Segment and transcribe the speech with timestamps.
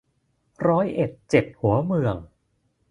[0.67, 2.15] ร้อยเอ็ดเจ็ดหัวเมือง